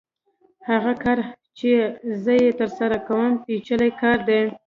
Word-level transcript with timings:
هغه 0.69 0.93
کار 1.03 1.17
چې 1.57 1.69
زه 2.23 2.33
یې 2.41 2.49
ترسره 2.59 2.97
کوم 3.07 3.31
پېچلی 3.45 3.91
کار 4.01 4.17
دی 4.27 4.41